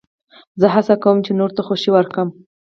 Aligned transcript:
زه 0.59 0.67
هڅه 0.75 0.95
کوم، 1.03 1.17
چي 1.25 1.31
نورو 1.39 1.55
ته 1.57 1.61
خوښي 1.67 1.89
ورکم. 1.93 2.27